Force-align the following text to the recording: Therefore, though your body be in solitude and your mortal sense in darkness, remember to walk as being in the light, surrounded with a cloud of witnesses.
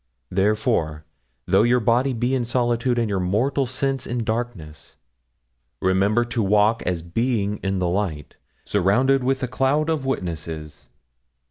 Therefore, 0.31 1.05
though 1.45 1.61
your 1.61 1.79
body 1.79 2.11
be 2.11 2.33
in 2.33 2.43
solitude 2.43 2.97
and 2.97 3.07
your 3.07 3.19
mortal 3.19 3.67
sense 3.67 4.07
in 4.07 4.23
darkness, 4.23 4.97
remember 5.79 6.25
to 6.25 6.41
walk 6.41 6.81
as 6.87 7.03
being 7.03 7.57
in 7.57 7.77
the 7.77 7.87
light, 7.87 8.35
surrounded 8.65 9.23
with 9.23 9.43
a 9.43 9.47
cloud 9.47 9.91
of 9.91 10.03
witnesses. 10.03 10.89